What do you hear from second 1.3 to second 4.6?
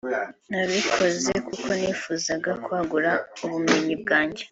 kuko nifuzaga kwagura ubumenyi bwajye